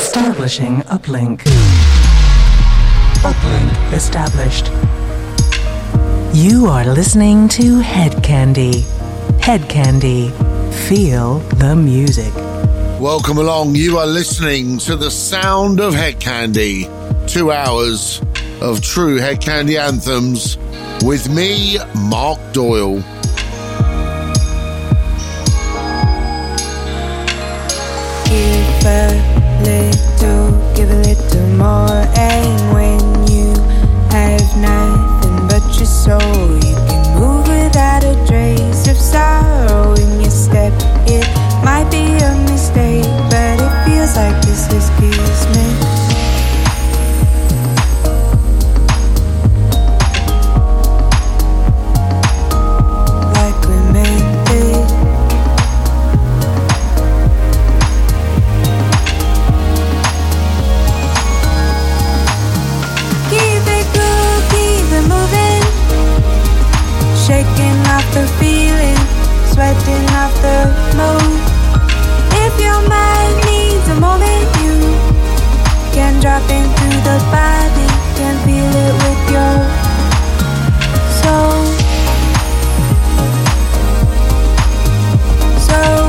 Establishing 0.00 0.76
uplink. 0.96 1.42
Uplink 3.20 3.92
established. 3.92 4.68
You 6.34 6.68
are 6.68 6.86
listening 6.86 7.48
to 7.48 7.80
Hed 7.80 8.12
Kandi. 8.22 8.80
Hed 9.42 9.60
Kandi. 9.68 10.32
Feel 10.88 11.40
the 11.60 11.76
music. 11.76 12.32
Welcome 12.98 13.36
along. 13.36 13.74
You 13.74 13.98
are 13.98 14.06
listening 14.06 14.78
to 14.78 14.96
the 14.96 15.10
sound 15.10 15.80
of 15.80 15.92
Hed 15.92 16.14
Kandi. 16.18 16.88
Two 17.28 17.52
hours 17.52 18.22
of 18.62 18.80
true 18.80 19.16
Hed 19.16 19.42
Kandi 19.42 19.78
anthems 19.78 20.56
with 21.04 21.28
me, 21.28 21.76
Mark 21.94 22.40
Doyle. 22.54 23.02
Give 28.24 28.86
a 28.86 29.29
little, 29.62 30.74
give 30.74 30.90
a 30.90 31.00
little 31.02 31.46
more, 31.56 32.04
and 32.16 32.72
when 32.72 33.00
you 33.28 33.52
have 34.10 34.56
nothing 34.56 35.48
but 35.48 35.62
your 35.76 35.86
soul, 35.86 36.54
you 36.56 36.76
can 36.88 37.02
move 37.18 37.46
without 37.48 38.04
a 38.04 38.14
trace 38.26 38.88
of 38.88 38.96
sorrow 38.96 39.94
in 39.94 40.20
your 40.20 40.30
step. 40.30 40.72
It 41.06 41.26
might 41.64 41.88
be 41.90 42.04
a 42.24 42.34
mistake, 42.50 43.04
but 43.30 43.60
it 43.60 43.74
feels 43.84 44.16
like 44.16 44.36
this 44.42 44.72
is 44.72 44.88
kismet. 44.98 45.99
The 68.12 68.26
feeling, 68.40 68.96
sweating 69.52 70.04
off 70.18 70.34
the 70.42 70.66
mood. 70.98 71.40
If 72.44 72.58
your 72.58 72.80
mind 72.88 73.34
needs 73.46 73.86
a 73.88 73.94
moment, 74.00 74.46
you 74.62 74.76
can 75.94 76.20
drop 76.20 76.42
into 76.50 76.88
the 77.06 77.18
body, 77.30 77.88
can 78.18 78.34
feel 78.44 78.72
it 78.86 78.94
with 79.02 79.22
your 79.30 79.54
soul. 81.22 81.58
Soul. 85.68 85.99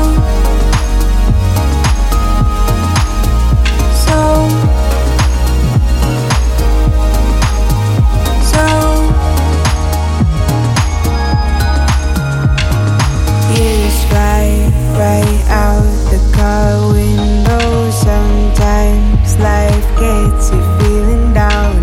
Life 19.38 19.88
gets 19.98 20.50
you 20.50 20.60
feeling 20.78 21.32
down. 21.32 21.74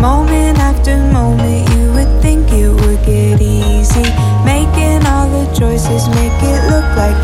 Moment 0.00 0.58
after 0.58 0.96
moment, 1.12 1.68
you 1.70 1.92
would 1.92 2.22
think 2.22 2.52
it 2.52 2.68
would 2.68 3.04
get 3.06 3.40
easy. 3.40 4.02
Making 4.44 5.04
all 5.06 5.28
the 5.28 5.46
choices 5.58 6.08
make 6.10 6.38
it 6.42 6.60
look 6.70 6.84
like 6.96 7.23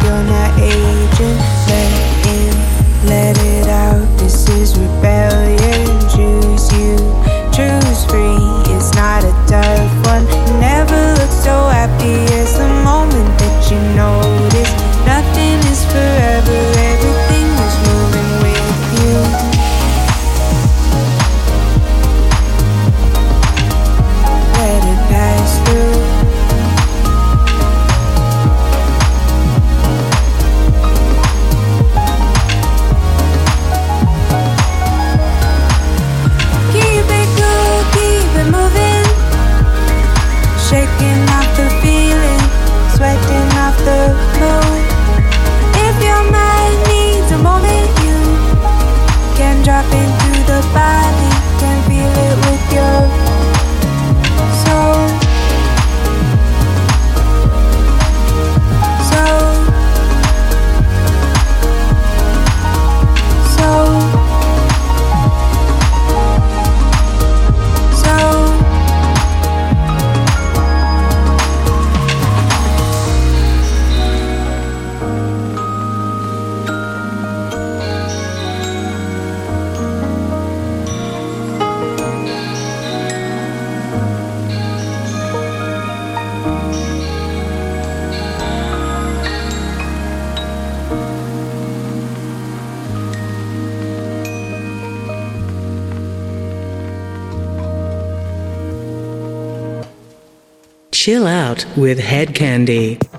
with 101.76 101.98
Hed 101.98 102.34
Kandi. 102.34 103.09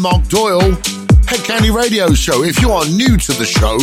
I'm 0.00 0.04
Mark 0.04 0.28
Doyle, 0.28 0.72
Hedkandi 1.28 1.70
Radio 1.74 2.14
Show. 2.14 2.42
If 2.42 2.62
you 2.62 2.70
are 2.70 2.86
new 2.86 3.18
to 3.18 3.32
the 3.32 3.44
show, 3.44 3.76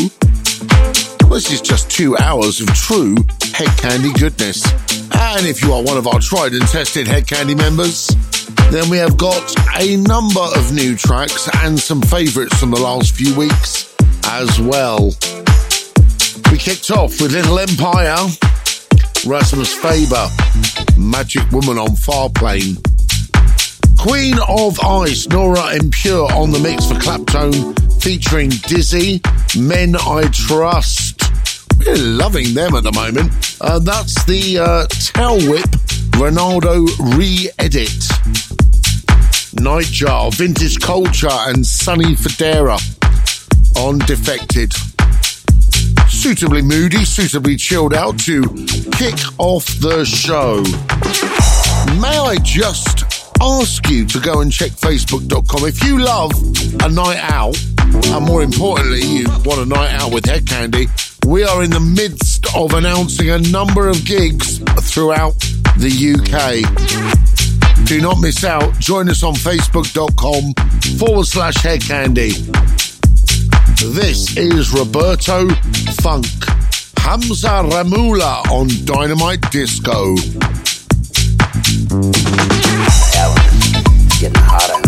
this 1.29 1.51
is 1.51 1.61
just 1.61 1.91
two 1.91 2.17
hours 2.17 2.59
of 2.59 2.65
true 2.73 3.13
Hed 3.53 3.69
Kandi 3.77 4.19
goodness. 4.19 4.65
And 5.13 5.45
if 5.45 5.61
you 5.61 5.73
are 5.73 5.83
one 5.83 5.95
of 5.95 6.07
our 6.07 6.19
tried 6.19 6.53
and 6.53 6.67
tested 6.69 7.07
Hed 7.07 7.27
Kandi 7.27 7.55
members, 7.55 8.07
then 8.71 8.89
we 8.89 8.97
have 8.97 9.15
got 9.15 9.53
a 9.79 9.97
number 9.97 10.41
of 10.55 10.73
new 10.73 10.95
tracks 10.95 11.47
and 11.57 11.77
some 11.77 12.01
favourites 12.01 12.59
from 12.59 12.71
the 12.71 12.81
last 12.81 13.13
few 13.13 13.37
weeks 13.37 13.95
as 14.25 14.59
well. 14.59 15.13
We 16.51 16.57
kicked 16.57 16.89
off 16.89 17.21
with 17.21 17.33
Little 17.33 17.59
Empire, 17.59 18.17
Rasmus 19.23 19.71
Faber, 19.71 20.27
Magic 20.97 21.47
Woman 21.51 21.77
on 21.77 21.89
Farplane. 21.89 22.96
Queen 24.07 24.35
of 24.47 24.79
Ice, 24.79 25.27
Nora 25.27 25.73
En 25.73 25.91
Pure 25.91 26.31
on 26.31 26.51
the 26.51 26.59
mix 26.59 26.85
for 26.85 26.93
Claptone, 26.93 27.75
featuring 28.01 28.49
Dizzy, 28.49 29.19
Men 29.59 29.97
I 29.97 30.29
Trust. 30.31 31.23
We're 31.77 31.97
loving 31.97 32.53
them 32.53 32.73
at 32.75 32.83
the 32.83 32.93
moment. 32.93 33.33
Uh, 33.59 33.79
that's 33.79 34.23
the 34.23 34.59
uh, 34.59 34.87
Whip 35.49 35.69
Ronaldo 36.15 36.87
re 37.17 37.49
edit. 37.59 37.89
Nightjar, 39.59 40.33
Vintage 40.35 40.79
Culture, 40.79 41.27
and 41.29 41.67
Sonny 41.67 42.15
Fodera 42.15 42.79
on 43.77 43.99
Defected. 43.99 44.71
Suitably 46.07 46.61
moody, 46.61 47.03
suitably 47.03 47.57
chilled 47.57 47.93
out 47.93 48.17
to 48.19 48.41
kick 48.93 49.19
off 49.37 49.65
the 49.81 50.05
show. 50.05 50.63
May 51.99 52.17
I 52.17 52.37
just 52.41 53.06
ask 53.41 53.89
you 53.89 54.05
to 54.05 54.19
go 54.19 54.41
and 54.41 54.51
check 54.51 54.71
facebook.com 54.71 55.67
if 55.67 55.83
you 55.83 55.99
love 55.99 56.31
a 56.83 56.89
night 56.89 57.19
out, 57.19 57.57
and 58.13 58.25
more 58.25 58.43
importantly, 58.43 59.01
you 59.01 59.25
want 59.45 59.61
a 59.61 59.65
night 59.65 59.91
out 59.93 60.13
with 60.13 60.25
Hed 60.25 60.45
Kandi, 60.45 60.87
We 61.25 61.43
are 61.43 61.63
in 61.63 61.71
the 61.71 61.79
midst 61.79 62.45
of 62.55 62.73
announcing 62.73 63.29
a 63.29 63.39
number 63.39 63.87
of 63.87 64.05
gigs 64.05 64.59
throughout 64.89 65.33
the 65.77 65.91
UK. 66.15 66.63
Do 67.85 68.01
not 68.01 68.19
miss 68.19 68.43
out. 68.43 68.77
Join 68.79 69.09
us 69.09 69.23
on 69.23 69.33
facebook.com 69.33 70.97
forward 70.97 71.25
slash 71.25 71.55
Hed 71.57 71.81
Kandi. 71.81 72.31
This 73.93 74.35
is 74.37 74.71
Roberto 74.73 75.49
Funk. 76.01 76.25
Hamza 76.99 77.63
Ramula 77.63 78.43
on 78.49 78.67
Dynamite 78.85 79.51
Disco. 79.51 80.15
Getting 84.19 84.41
hotter. 84.41 84.86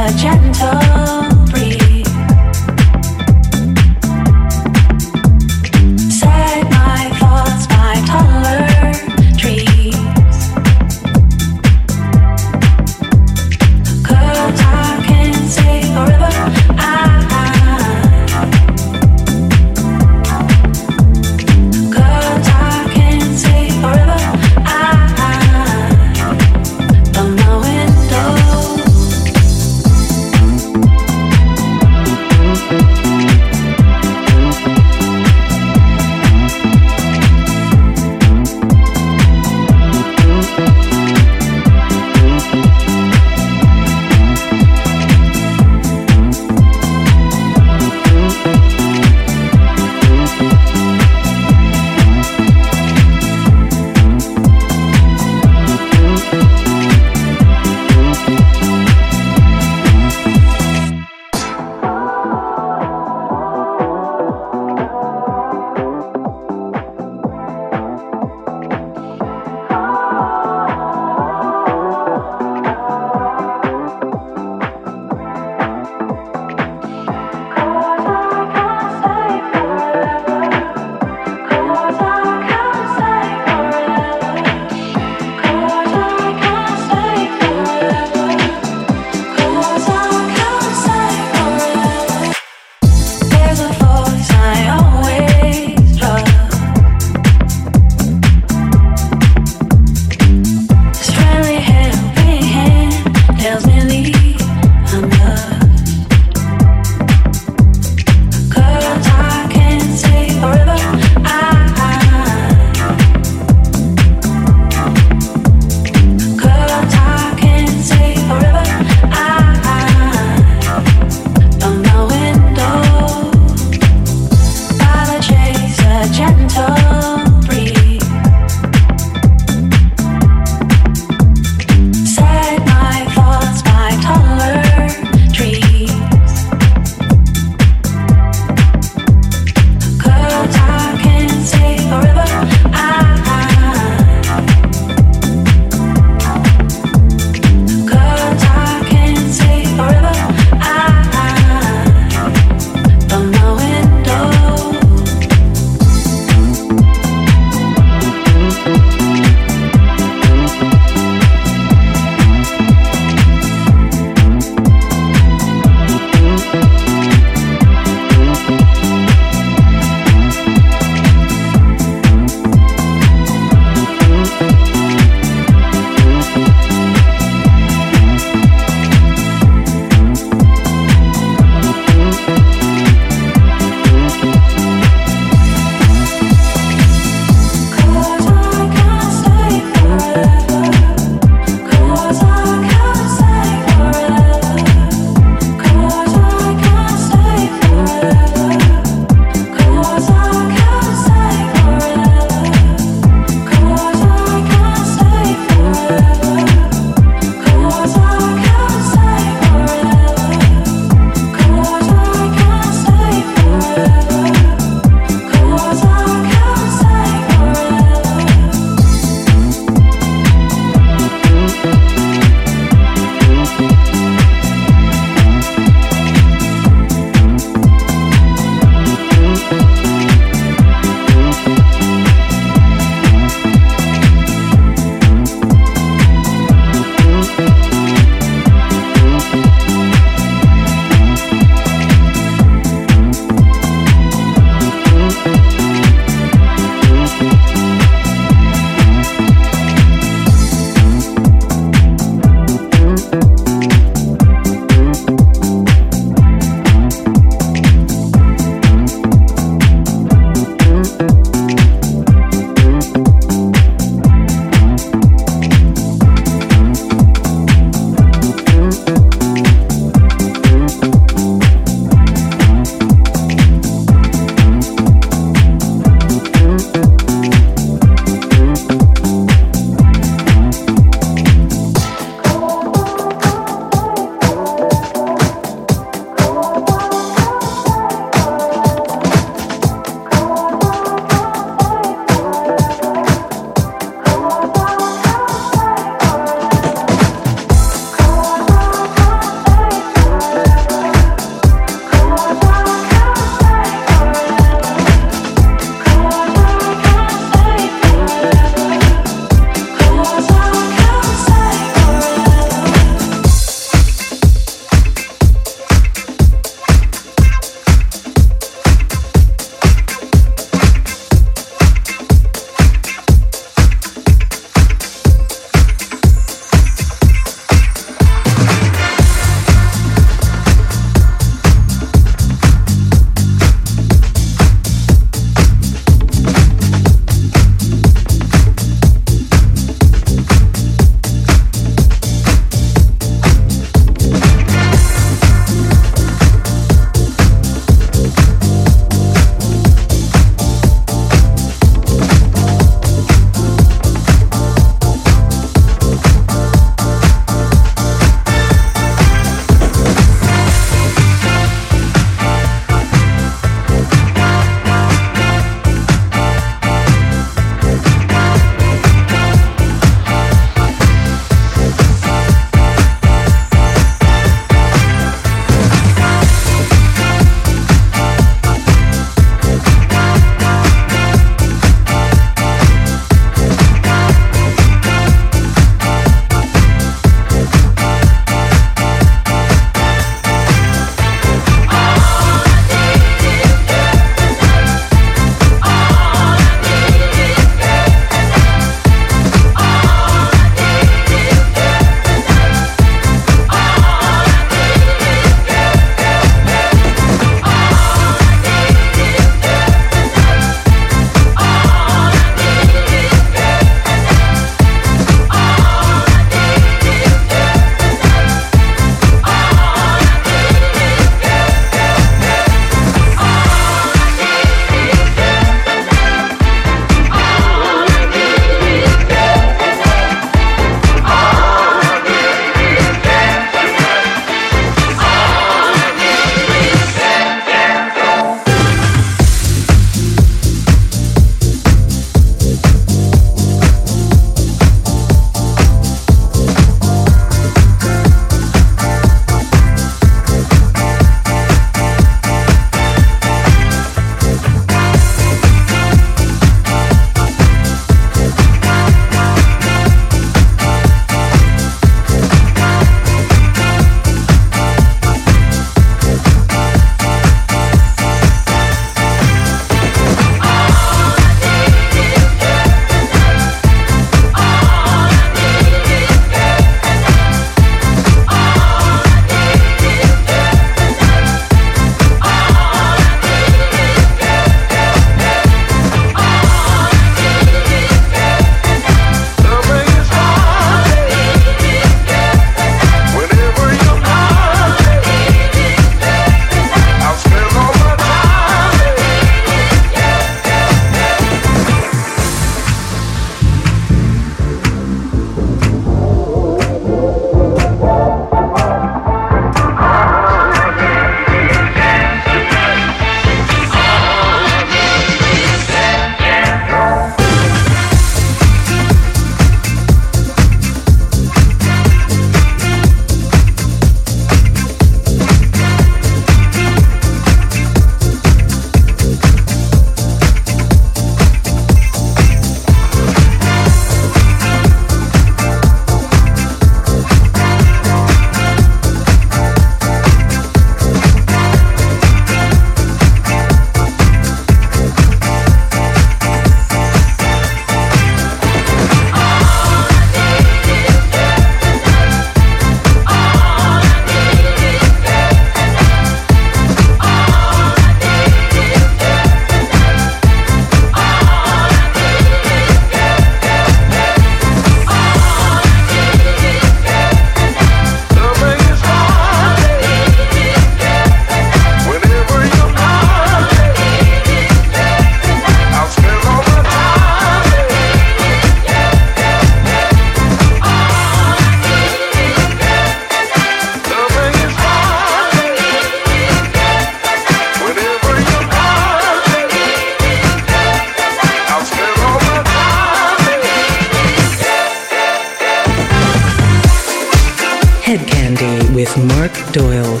Doyle. 598.96 600.00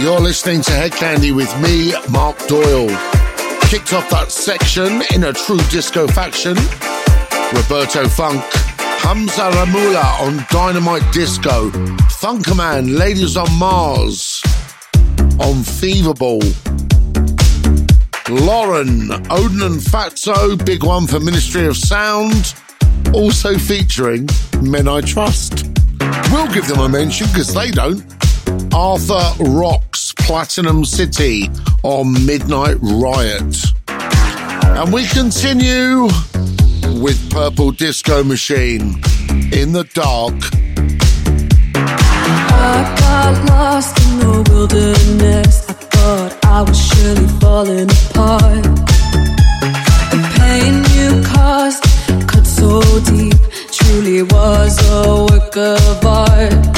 You're 0.00 0.20
listening 0.20 0.60
to 0.60 0.70
Hed 0.70 0.92
Kandi 0.92 1.34
with 1.34 1.52
me, 1.60 1.92
Mark 2.08 2.38
Doyle. 2.46 2.88
Kicked 3.62 3.92
off 3.92 4.08
that 4.10 4.26
section 4.30 5.02
in 5.12 5.24
a 5.24 5.32
true 5.32 5.58
disco 5.68 6.06
faction. 6.06 6.54
Roberto 7.52 8.06
Funk, 8.08 8.44
Hamza 9.02 9.50
Rahimtula 9.50 10.20
on 10.20 10.46
Dynamite 10.50 11.12
Disco, 11.12 11.70
Funkerman, 12.20 12.96
Ladies 12.96 13.36
on 13.36 13.52
Mars, 13.58 14.40
on 15.40 15.64
Feverball. 15.64 16.44
Lauren, 18.28 19.10
Odin 19.32 19.62
and 19.62 19.80
Fatso, 19.80 20.64
big 20.64 20.84
one 20.84 21.08
for 21.08 21.18
Ministry 21.18 21.66
of 21.66 21.76
Sound, 21.76 22.54
also 23.12 23.58
featuring 23.58 24.28
Men 24.62 24.86
I 24.86 25.00
Trust. 25.00 25.67
We'll 26.30 26.52
give 26.52 26.66
them 26.68 26.80
a 26.80 26.88
mention 26.88 27.26
because 27.28 27.54
they 27.54 27.70
don't. 27.70 28.02
Arthur 28.74 29.32
Rocks, 29.42 30.12
Platinum 30.12 30.84
City 30.84 31.48
on 31.82 32.12
Midnight 32.26 32.76
Riot. 32.80 33.56
And 33.88 34.92
we 34.92 35.06
continue 35.06 36.08
with 37.00 37.30
Purple 37.30 37.72
Disco 37.72 38.22
Machine 38.22 39.00
in 39.52 39.72
the 39.72 39.88
dark. 39.94 40.34
I 41.74 42.96
got 43.00 43.48
lost 43.48 43.98
in 44.06 44.18
the 44.18 44.50
wilderness. 44.50 45.68
I 45.68 45.72
thought 45.72 46.44
I 46.44 46.62
was 46.62 46.78
surely 46.88 47.28
falling 47.40 47.90
apart. 47.90 48.64
The 50.12 50.20
pain 50.38 50.84
you 50.94 51.22
caused 51.24 51.82
cut 52.28 52.46
so 52.46 52.80
deep, 53.10 53.34
truly 53.88 54.22
was 54.22 54.76
a 54.90 55.26
work 55.30 55.56
of 55.56 56.04
art. 56.04 56.68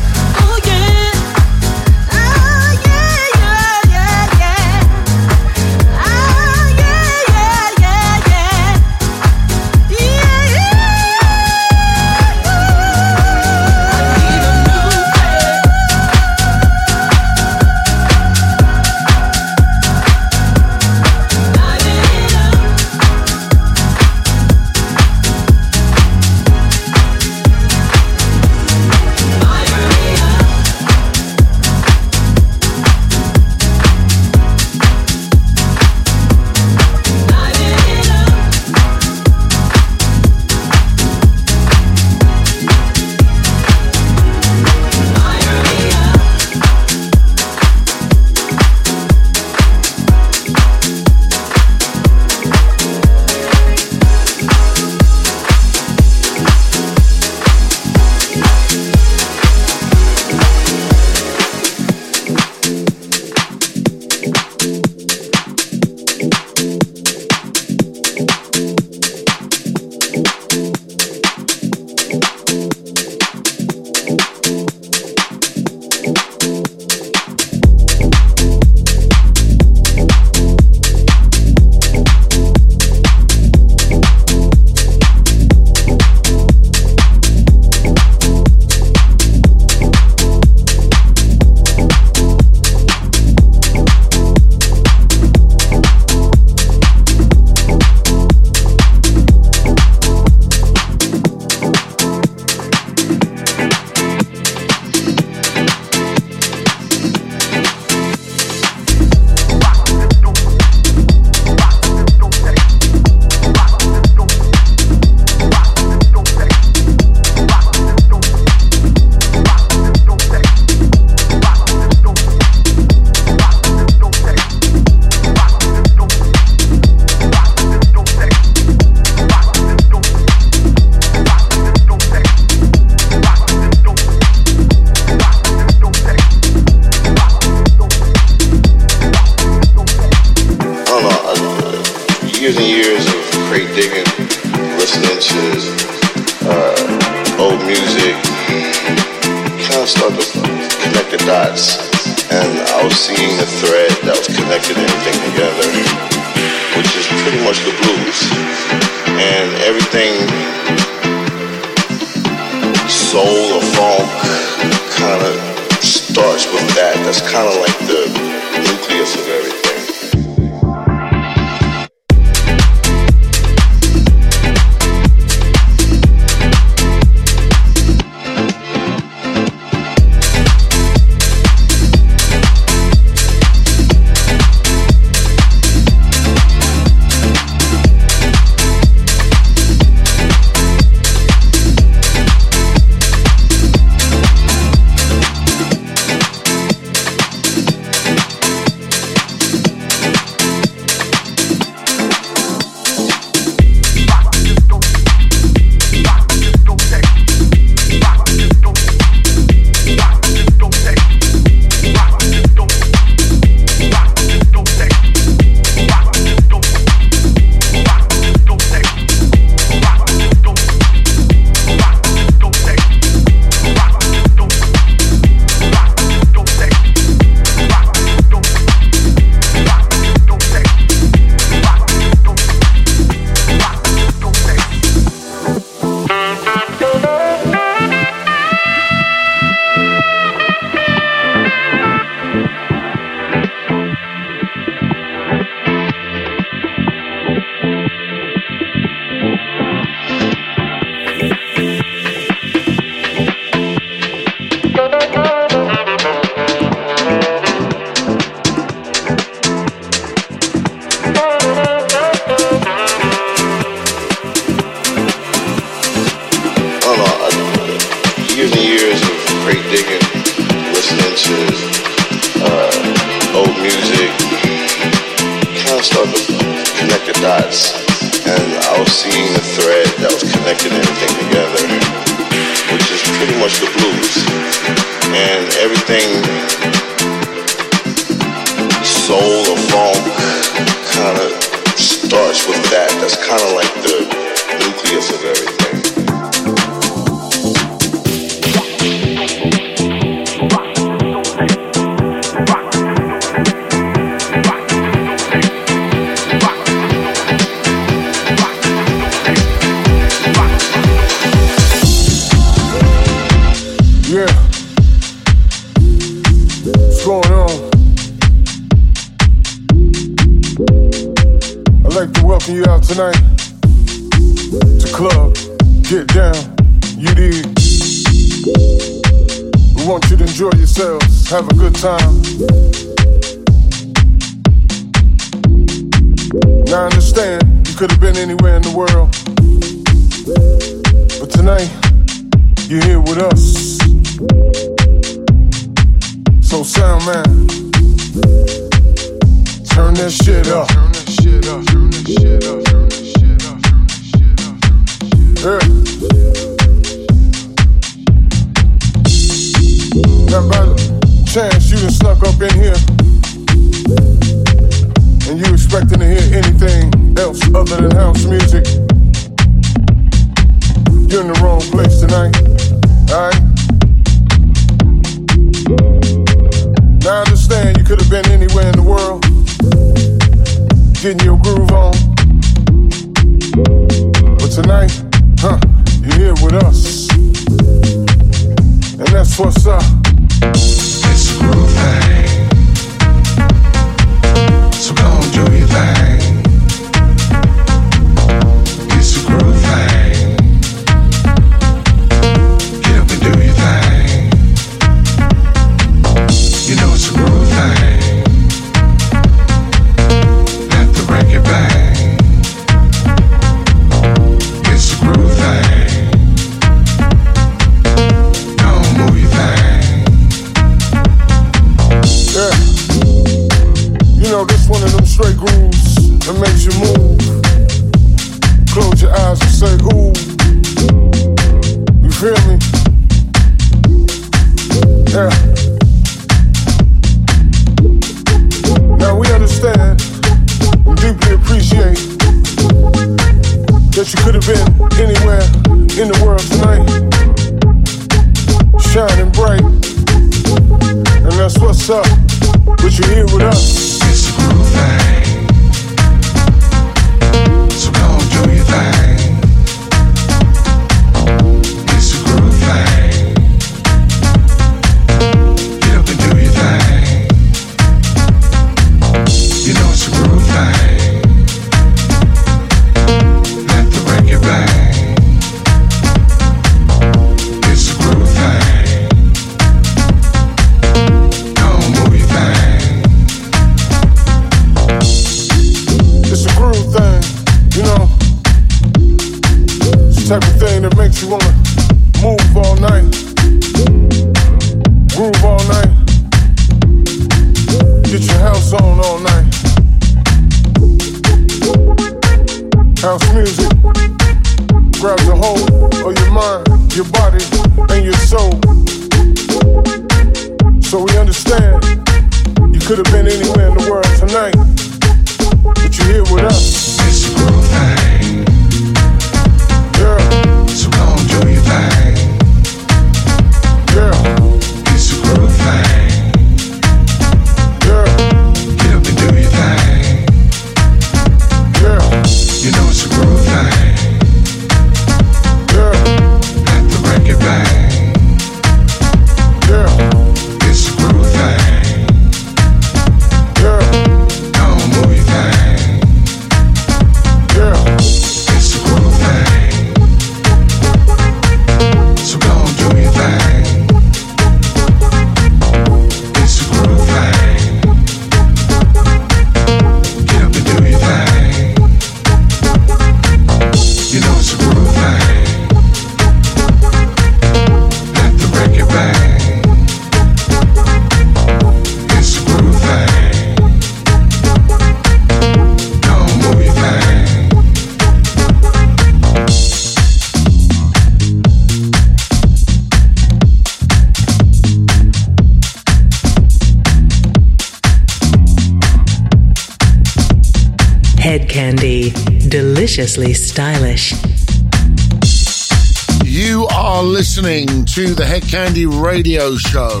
To 597.92 598.14
the 598.14 598.24
Hed 598.24 598.44
Kandi 598.44 598.86
Radio 598.86 599.54
Show. 599.56 600.00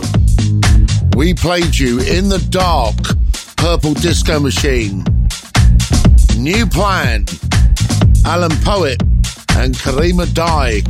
We 1.14 1.34
played 1.34 1.76
you 1.76 2.00
in 2.00 2.30
the 2.30 2.38
dark, 2.48 2.96
Purple 3.58 3.92
Disco 3.92 4.40
Machine. 4.40 5.04
New 6.38 6.66
Plan, 6.66 7.26
Alan 8.24 8.56
Poet, 8.64 9.02
and 9.58 9.74
Karima 9.74 10.24
Dai. 10.32 10.80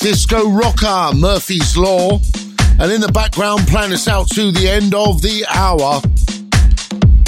Disco 0.00 0.50
Rocker, 0.50 1.16
Murphy's 1.16 1.76
Law. 1.76 2.18
And 2.80 2.90
in 2.90 3.00
the 3.00 3.12
background, 3.14 3.68
plan 3.68 3.92
us 3.92 4.08
out 4.08 4.28
to 4.30 4.50
the 4.50 4.68
end 4.68 4.96
of 4.96 5.22
the 5.22 5.46
hour. 5.48 6.00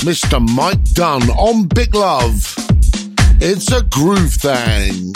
Mr. 0.02 0.40
Mike 0.56 0.82
Dunn 0.92 1.30
on 1.30 1.68
Big 1.68 1.94
Love. 1.94 2.52
It's 3.40 3.70
a 3.70 3.82
groove 3.84 4.34
thing. 4.34 5.12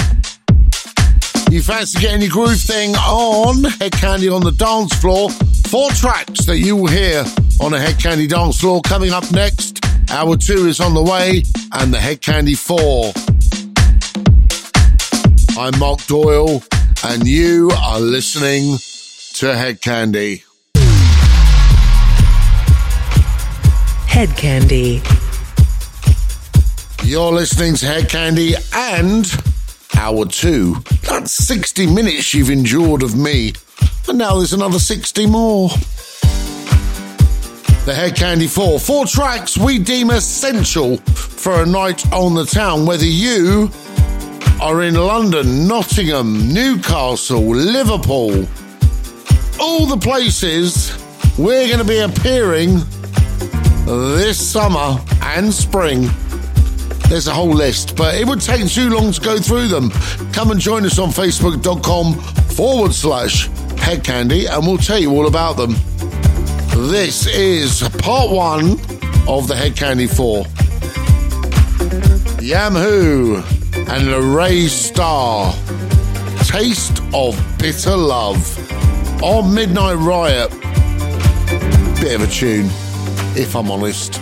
You 1.57 1.63
fancy 1.63 1.99
getting 2.01 2.21
your 2.21 2.31
groove 2.31 2.61
thing 2.61 2.95
on 2.97 3.65
Hed 3.65 3.93
Kandi 3.93 4.31
on 4.31 4.43
the 4.43 4.51
dance 4.51 4.95
floor? 4.97 5.31
Four 5.71 5.89
tracks 5.93 6.45
that 6.45 6.59
you 6.59 6.77
will 6.77 6.89
hear 6.89 7.25
on 7.63 7.73
a 7.73 7.81
Hed 7.81 7.95
Kandi 7.95 8.29
dance 8.29 8.61
floor 8.61 8.83
coming 8.83 9.11
up 9.11 9.33
next. 9.33 9.83
Hour 10.11 10.37
two 10.37 10.67
is 10.67 10.81
on 10.81 10.93
the 10.93 11.03
way, 11.03 11.45
and 11.73 11.95
the 11.95 11.99
Hed 11.99 12.21
Kandi 12.21 12.59
4. 12.59 13.11
I'm 15.59 15.79
Mark 15.79 16.05
Doyle, 16.05 16.63
and 17.07 17.27
you 17.27 17.71
are 17.75 18.01
listening 18.01 18.77
to 19.37 19.57
Hed 19.57 19.81
Kandi. 19.81 20.43
Hed 24.07 24.29
Kandi. 24.29 25.01
You're 27.03 27.33
listening 27.33 27.77
to 27.77 27.87
Hed 27.87 28.11
Kandi 28.11 28.57
and 28.75 29.56
Hour 29.97 30.26
2. 30.26 30.74
That's 31.03 31.32
60 31.32 31.86
minutes 31.86 32.34
you've 32.34 32.51
endured 32.51 33.03
of 33.03 33.16
me. 33.16 33.53
And 34.09 34.18
now 34.18 34.36
there's 34.36 34.53
another 34.53 34.78
60 34.78 35.26
more. 35.26 35.68
The 37.84 37.94
Hed 37.94 38.16
Kandi 38.16 38.49
4. 38.49 38.78
Four 38.80 39.07
tracks 39.07 39.57
we 39.57 39.78
deem 39.78 40.11
essential 40.11 40.97
for 40.99 41.62
a 41.62 41.66
night 41.66 42.12
on 42.12 42.34
the 42.34 42.44
town, 42.44 42.86
whether 42.86 43.07
you 43.07 43.70
are 44.61 44.82
in 44.82 44.94
London, 44.94 45.68
Nottingham, 45.68 46.53
Newcastle, 46.53 47.47
Liverpool, 47.47 48.47
all 49.61 49.86
the 49.86 49.99
places 50.01 50.97
we're 51.38 51.66
going 51.66 51.78
to 51.78 51.84
be 51.84 51.99
appearing 51.99 52.80
this 53.86 54.44
summer 54.44 54.99
and 55.22 55.53
spring. 55.53 56.09
There's 57.09 57.29
a 57.29 57.33
whole 57.33 57.55
list, 57.55 57.97
but 57.97 58.17
it 58.17 58.27
would 58.27 58.41
take 58.41 58.67
too 58.69 58.91
long 58.91 59.13
to 59.13 59.21
go 59.21 59.39
through 59.39 59.69
them. 59.69 59.91
Come 60.33 60.51
and 60.51 60.61
join 60.61 60.85
us 60.85 60.99
on 60.99 61.11
facebook.com 61.11 62.15
forward 62.55 62.93
slash 62.93 63.49
hedkandi 63.49 64.49
and 64.51 64.67
we'll 64.67 64.77
tell 64.77 64.99
you 64.99 65.13
all 65.13 65.29
about 65.29 65.57
them. 65.57 65.77
This 66.91 67.27
is 67.29 67.89
part 67.99 68.31
one 68.31 68.73
of 69.29 69.47
the 69.47 69.55
Hed 69.57 69.77
Kandi 69.77 70.09
4. 70.09 70.45
Yam 72.43 72.75
Who 72.75 73.43
and 73.89 74.11
Lorraine 74.11 74.69
Star. 74.69 75.55
Taste 76.45 77.01
of 77.15 77.41
Bitter 77.59 77.97
Love. 77.97 78.59
On 79.23 79.55
Midnight 79.55 79.95
Riot. 79.95 80.51
Bit 82.01 82.21
of 82.21 82.23
a 82.23 82.27
tune, 82.27 82.67
if 83.37 83.55
I'm 83.55 83.71
honest. 83.71 84.21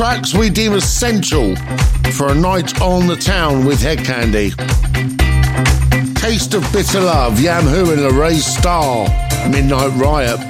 Tracks 0.00 0.32
we 0.32 0.48
deem 0.48 0.72
essential 0.72 1.54
for 2.14 2.28
a 2.28 2.34
night 2.34 2.80
on 2.80 3.06
the 3.06 3.16
town 3.16 3.66
with 3.66 3.82
Hed 3.82 3.98
Kandi. 3.98 4.56
Taste 6.14 6.54
of 6.54 6.62
Bitter 6.72 7.00
Love, 7.00 7.38
Yam 7.38 7.64
Who 7.64 7.92
and 7.92 8.10
Ray 8.16 8.36
Star, 8.36 9.06
Midnight 9.50 9.92
Riot. 10.00 10.40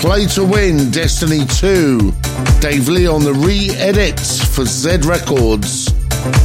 Play 0.00 0.26
to 0.34 0.44
Win, 0.44 0.90
Destiny 0.90 1.46
2. 1.46 2.12
Dave 2.58 2.88
Lee 2.88 3.06
on 3.06 3.22
the 3.22 3.32
re-edits 3.32 4.44
for 4.44 4.64
Z 4.64 4.96
Records. 5.04 5.92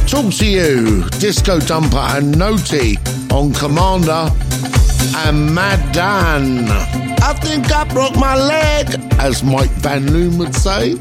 Talk 0.06 0.32
to 0.34 0.46
You, 0.46 1.02
Disco 1.18 1.58
Dumper 1.58 2.16
and 2.16 2.38
Noti 2.38 2.96
on 3.34 3.52
Commander. 3.54 4.30
And 5.26 5.52
Mad 5.52 5.92
Dan. 5.92 6.68
I 7.20 7.32
think 7.32 7.72
I 7.72 7.82
broke 7.92 8.14
my 8.14 8.36
leg, 8.36 8.86
as 9.18 9.42
Mike 9.42 9.72
Van 9.82 10.12
Loon 10.12 10.38
would 10.38 10.54
say. 10.54 10.94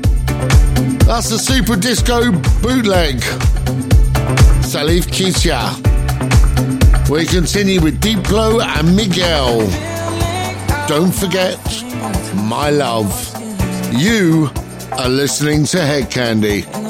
That's 1.12 1.30
a 1.32 1.38
super 1.38 1.76
disco 1.76 2.32
bootleg. 2.62 3.18
Salif 4.64 5.08
Keita. 5.12 5.76
We 7.10 7.26
continue 7.26 7.82
with 7.82 8.00
Diplo 8.00 8.64
and 8.64 8.96
Miguel. 8.96 9.60
Don't 10.88 11.14
forget, 11.14 11.60
my 12.48 12.70
love. 12.70 13.12
You 13.92 14.52
are 14.94 15.10
listening 15.10 15.66
to 15.66 15.82
Head 15.82 16.10
So 16.10 16.81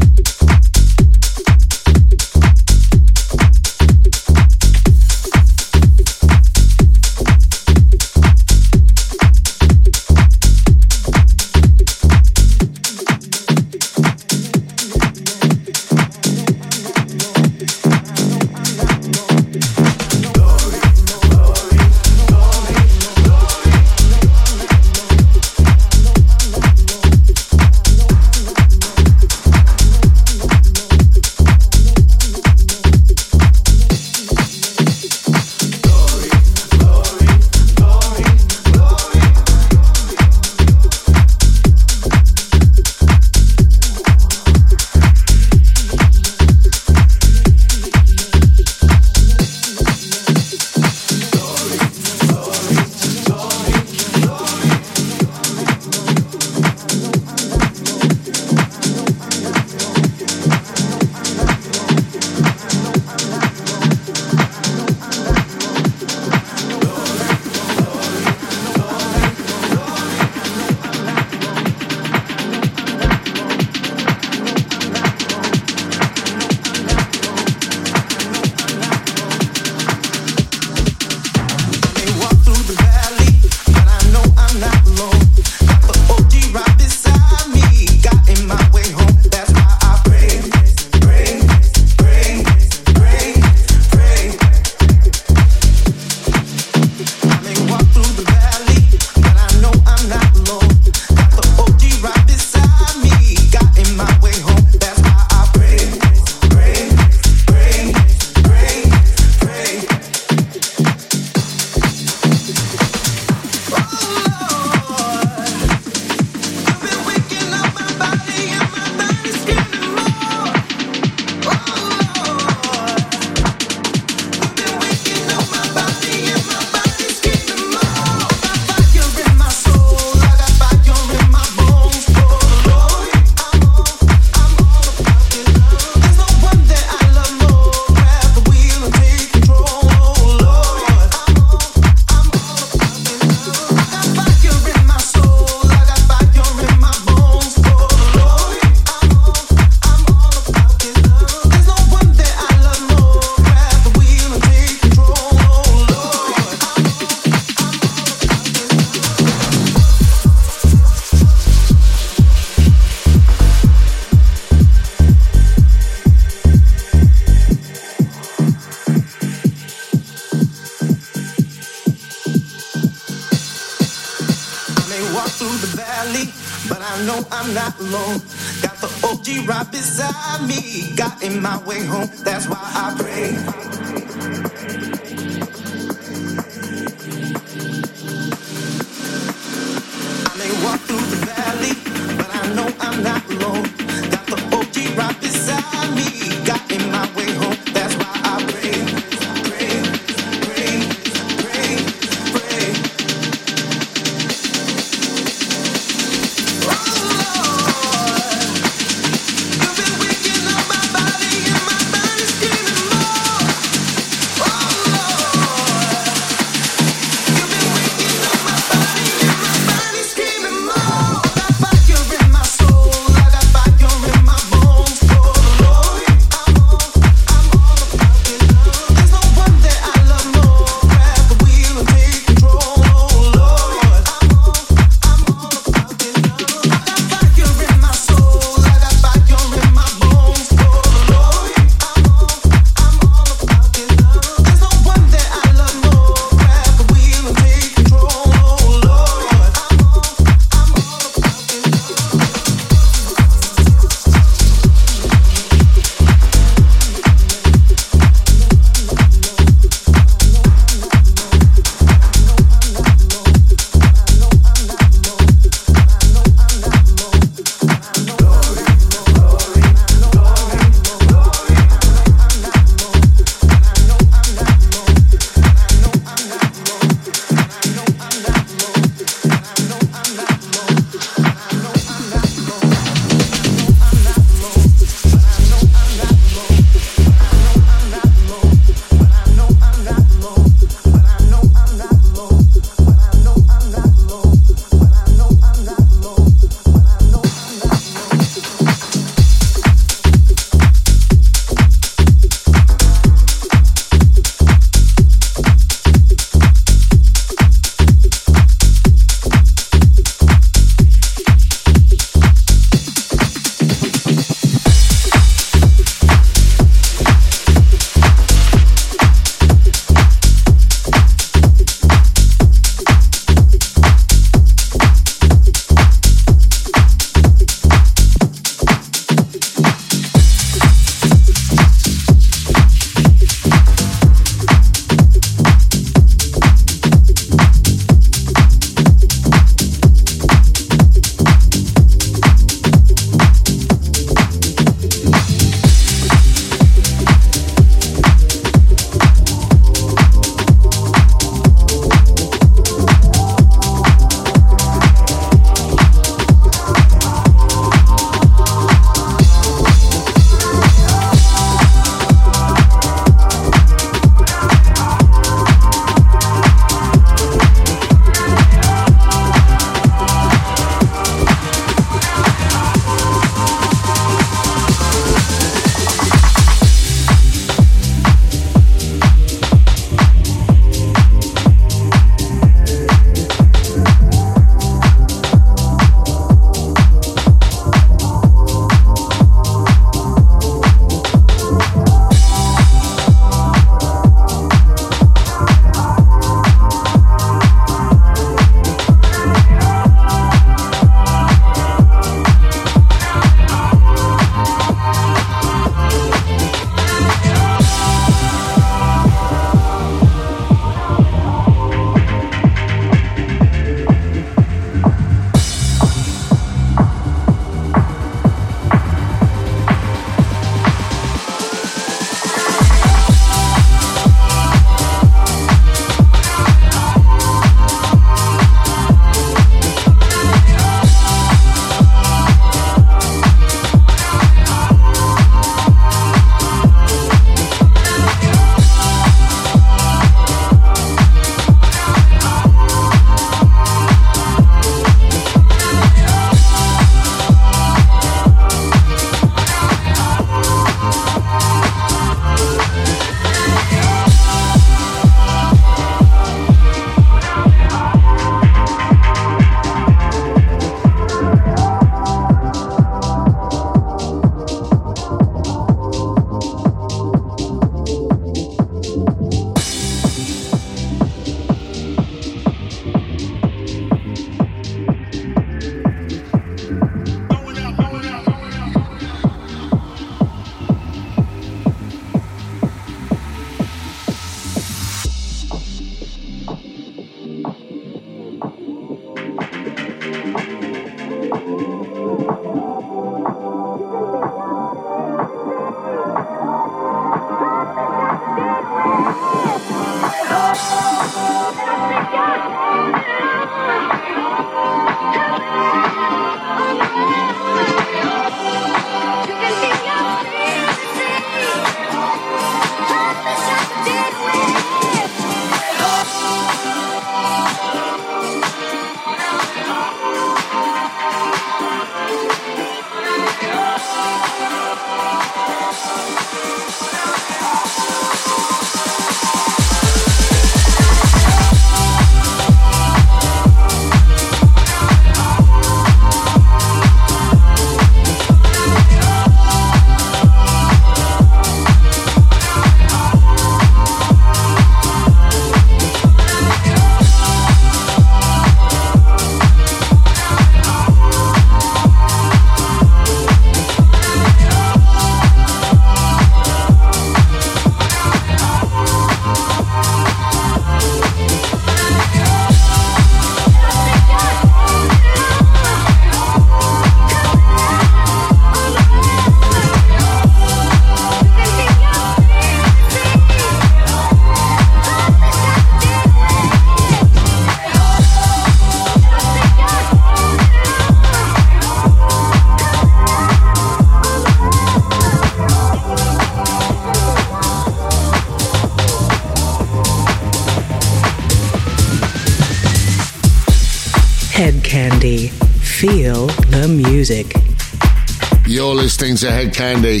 Hedkandi. 599.44 600.00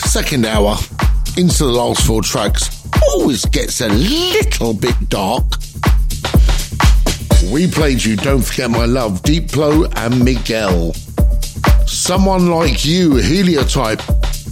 Second 0.00 0.46
hour 0.46 0.76
into 1.36 1.64
the 1.64 1.72
last 1.72 2.04
four 2.06 2.22
tracks. 2.22 2.84
Always 3.10 3.44
gets 3.46 3.80
a 3.80 3.88
little 3.88 4.74
bit 4.74 4.96
dark. 5.08 5.44
We 7.52 7.70
played 7.70 8.04
you 8.04 8.16
Don't 8.16 8.42
Forget 8.42 8.70
My 8.70 8.84
Love, 8.84 9.22
Deep 9.22 9.48
Diplo 9.48 9.92
and 9.96 10.24
Miguel. 10.24 10.92
Someone 11.86 12.50
Like 12.50 12.84
You, 12.84 13.16
Heliotype, 13.16 14.00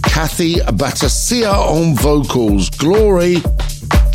Kathy 0.03 0.55
Batasia 0.55 1.53
on 1.53 1.95
vocals, 1.95 2.69
Glory, 2.69 3.35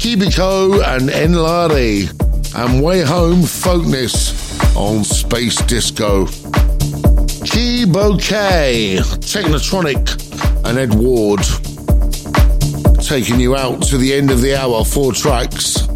Kibiko 0.00 0.82
and 0.84 1.10
Enlari, 1.10 2.08
and 2.54 2.82
Way 2.82 3.02
Home 3.02 3.42
Folkness 3.42 4.74
on 4.74 5.04
Space 5.04 5.60
Disco. 5.62 6.26
Bouquet, 7.62 8.96
Technotronic, 9.20 10.02
and 10.64 10.78
Ed 10.78 10.94
Ward. 10.94 11.40
Taking 13.00 13.38
you 13.38 13.54
out 13.54 13.82
to 13.84 13.98
the 13.98 14.12
end 14.12 14.32
of 14.32 14.40
the 14.40 14.56
hour, 14.56 14.84
four 14.84 15.12
tracks, 15.12 15.86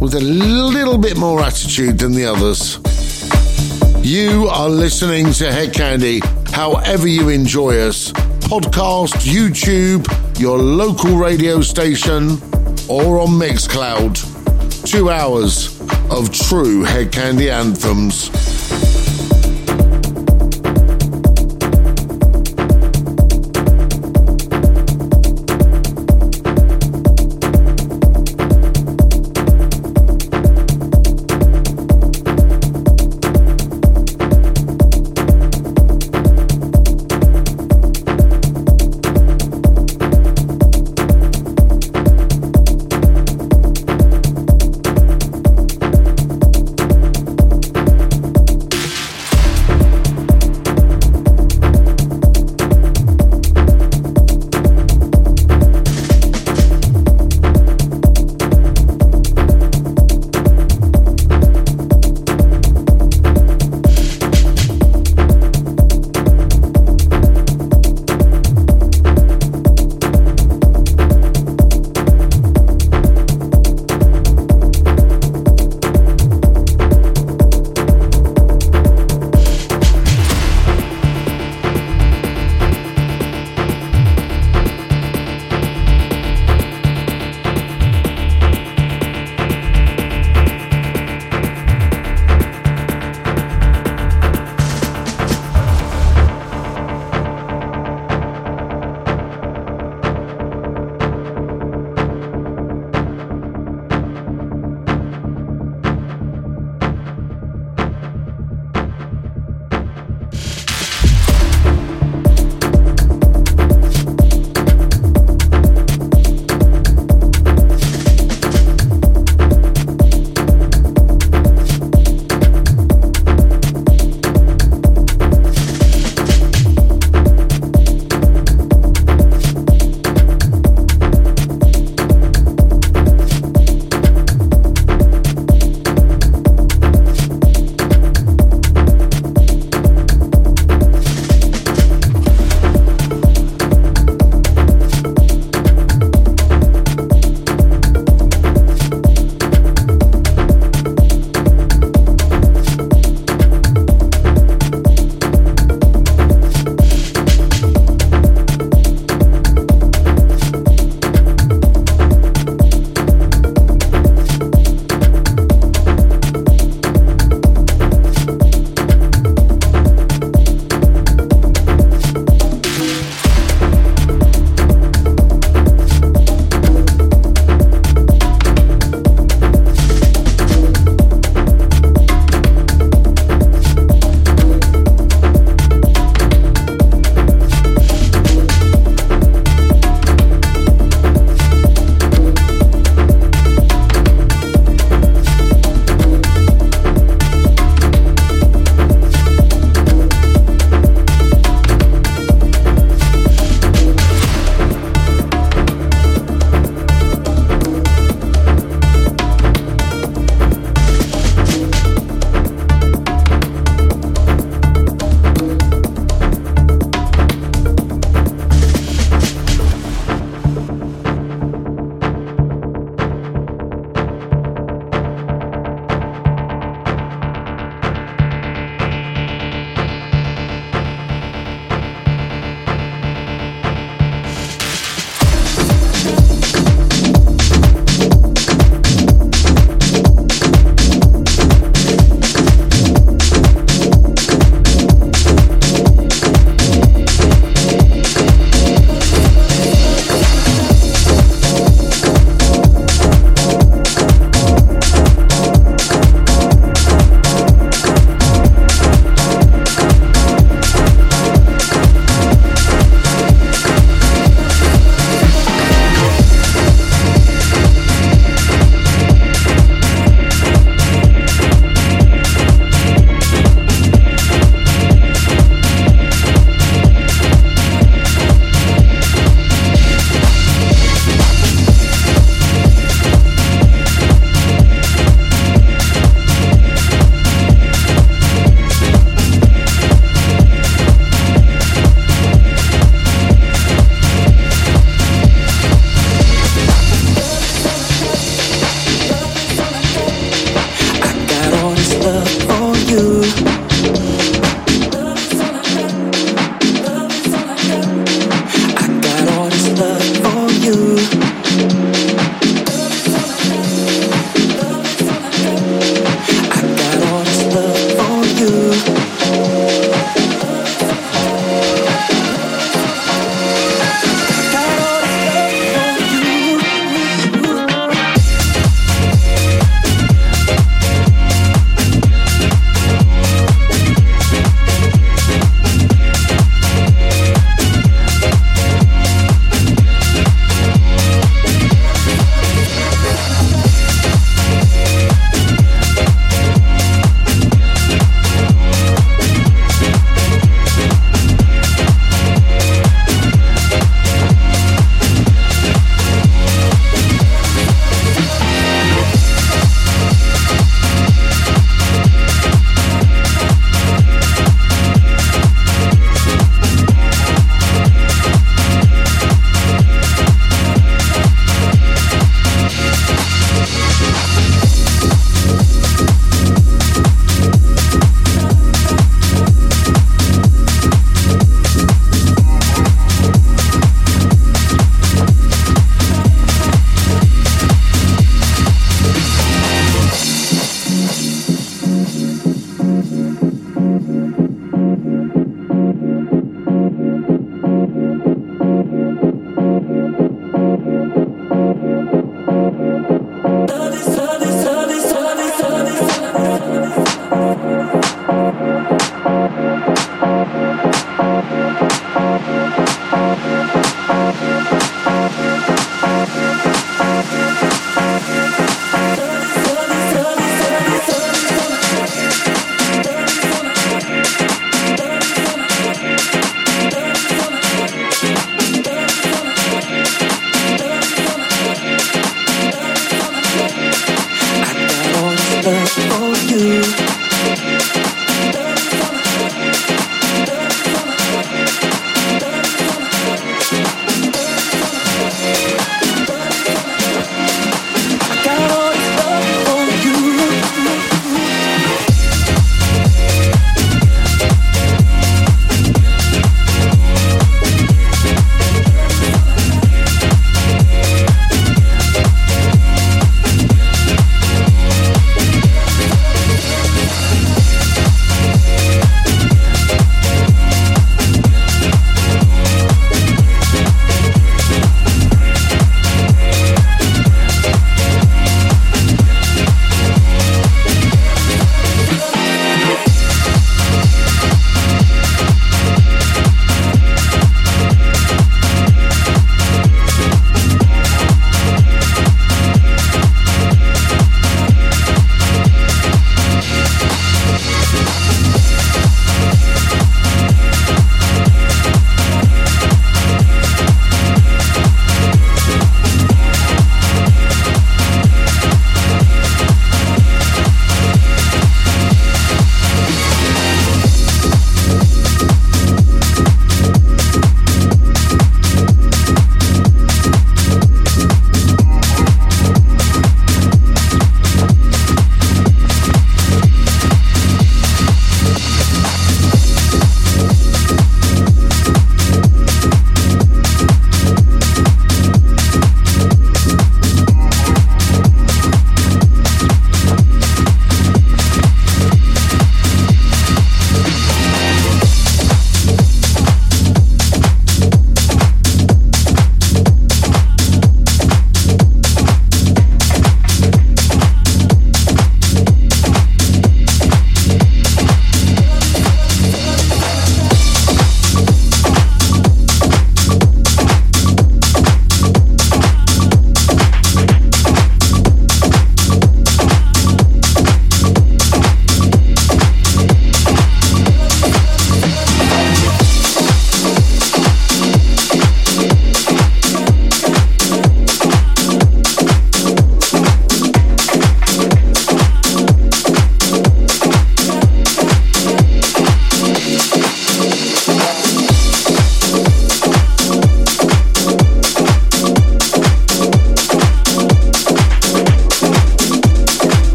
with 0.00 0.14
a 0.14 0.20
little 0.20 0.98
bit 0.98 1.16
more 1.16 1.40
attitude 1.40 1.98
than 1.98 2.12
the 2.12 2.26
others. 2.26 2.76
You 4.04 4.46
are 4.48 4.68
listening 4.68 5.32
to 5.34 5.50
Hed 5.50 5.72
Kandi, 5.72 6.22
however 6.50 7.08
you 7.08 7.30
enjoy 7.30 7.78
us. 7.78 8.12
Podcast, 8.12 9.24
YouTube, 9.24 10.06
your 10.38 10.58
local 10.58 11.16
radio 11.16 11.62
station, 11.62 12.32
or 12.88 13.20
on 13.20 13.28
Mixcloud. 13.28 14.20
Two 14.84 15.08
hours 15.08 15.80
of 16.10 16.30
true 16.30 16.84
Hed 16.84 17.10
Kandi 17.10 17.50
anthems. 17.50 18.53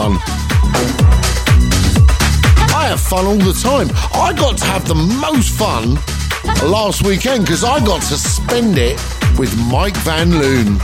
Fun. 0.00 0.16
I 2.72 2.86
have 2.88 3.00
fun 3.00 3.26
all 3.26 3.36
the 3.36 3.52
time. 3.52 3.90
I 4.14 4.32
got 4.32 4.56
to 4.56 4.64
have 4.64 4.88
the 4.88 4.94
most 4.94 5.50
fun 5.58 5.96
last 6.70 7.02
weekend 7.02 7.44
because 7.44 7.64
I 7.64 7.84
got 7.84 8.00
to 8.08 8.16
spend 8.16 8.78
it 8.78 8.98
with 9.38 9.54
Mike 9.70 9.96
Van 9.98 10.30
Loon, 10.30 10.80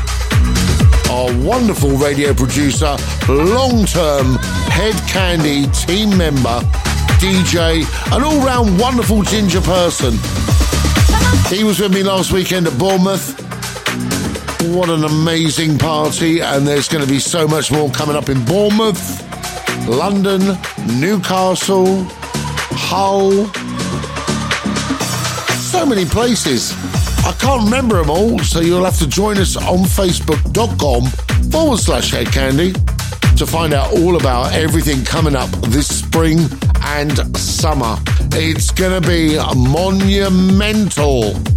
our 1.08 1.32
wonderful 1.42 1.92
radio 1.92 2.34
producer, 2.34 2.94
long 3.26 3.86
term 3.86 4.36
Hed 4.68 4.96
Kandi 5.08 5.64
team 5.86 6.18
member, 6.18 6.60
DJ, 7.16 7.86
an 8.14 8.22
all 8.22 8.44
round 8.44 8.78
wonderful 8.78 9.22
ginger 9.22 9.62
person. 9.62 10.12
He 11.48 11.64
was 11.64 11.80
with 11.80 11.94
me 11.94 12.02
last 12.02 12.32
weekend 12.34 12.66
at 12.66 12.78
Bournemouth. 12.78 13.35
What 14.74 14.90
an 14.90 15.04
amazing 15.04 15.78
party, 15.78 16.40
and 16.40 16.66
there's 16.66 16.88
going 16.88 17.04
to 17.04 17.10
be 17.10 17.20
so 17.20 17.46
much 17.46 17.70
more 17.70 17.88
coming 17.90 18.16
up 18.16 18.28
in 18.28 18.44
Bournemouth, 18.44 19.22
London, 19.88 20.58
Newcastle, 20.98 22.04
Hull. 22.72 23.46
So 25.56 25.86
many 25.86 26.04
places. 26.04 26.72
I 27.24 27.32
can't 27.38 27.64
remember 27.64 27.98
them 27.98 28.10
all, 28.10 28.38
so 28.40 28.60
you'll 28.60 28.84
have 28.84 28.98
to 28.98 29.06
join 29.06 29.38
us 29.38 29.56
on 29.56 29.84
facebook.com 29.84 31.04
forward 31.50 31.78
slash 31.78 32.12
hedkandi 32.12 32.74
to 33.36 33.46
find 33.46 33.72
out 33.72 33.92
all 33.92 34.16
about 34.16 34.52
everything 34.52 35.04
coming 35.04 35.36
up 35.36 35.50
this 35.68 35.86
spring 35.86 36.40
and 36.82 37.36
summer. 37.36 37.96
It's 38.32 38.70
going 38.70 39.00
to 39.00 39.08
be 39.08 39.38
monumental. 39.54 41.55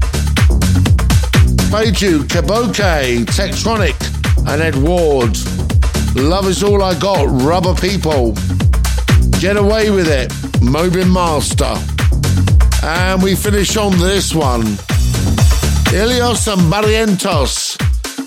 Beju, 1.70 2.24
Kaboke, 2.24 3.26
Technotronic, 3.26 3.96
and 4.52 4.60
Ed 4.60 4.76
Ward. 4.76 5.38
Love 6.16 6.48
is 6.48 6.64
all 6.64 6.82
I 6.82 6.98
got, 6.98 7.28
rubber 7.44 7.76
people. 7.76 8.34
Get 9.40 9.56
away 9.56 9.92
with 9.92 10.08
it, 10.08 10.30
Mobin 10.62 11.14
Master. 11.14 11.76
And 12.84 13.22
we 13.22 13.36
finish 13.36 13.78
on 13.78 13.92
this 14.00 14.34
one. 14.34 14.64
Ilios 15.94 16.52
and 16.52 16.62
Barrientos, 16.74 17.80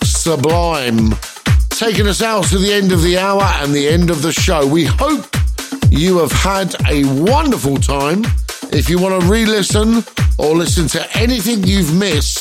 Sublime. 0.05 1.17
Taking 1.71 2.07
us 2.07 2.23
out 2.23 2.45
to 2.45 2.59
the 2.59 2.73
end 2.73 2.93
of 2.93 3.03
the 3.03 3.19
hour 3.19 3.43
and 3.43 3.75
the 3.75 3.89
end 3.89 4.11
of 4.11 4.23
the 4.23 4.33
show. 4.33 4.65
We 4.65 4.85
hope 4.85 5.27
you 5.91 6.19
have 6.19 6.31
had 6.31 6.77
a 6.89 7.03
wonderful 7.21 7.77
time. 7.77 8.25
If 8.71 8.89
you 8.89 9.01
want 9.01 9.21
to 9.21 9.29
re 9.29 9.47
listen 9.47 10.05
or 10.39 10.55
listen 10.55 10.87
to 10.89 11.19
anything 11.19 11.65
you've 11.65 11.93
missed, 11.93 12.32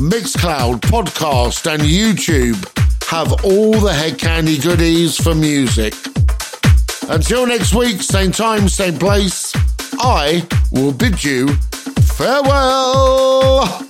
Mixcloud, 0.00 0.80
podcast, 0.80 1.70
and 1.70 1.82
YouTube 1.82 2.56
have 3.10 3.44
all 3.44 3.72
the 3.72 3.92
Hed 3.92 4.18
Kandi 4.18 4.56
goodies 4.62 5.22
for 5.22 5.34
music. 5.34 5.92
Until 7.10 7.46
next 7.46 7.74
week, 7.74 8.00
same 8.00 8.32
time, 8.32 8.66
same 8.66 8.98
place, 8.98 9.52
I 9.98 10.48
will 10.72 10.92
bid 10.92 11.22
you 11.22 11.48
farewell. 12.16 13.89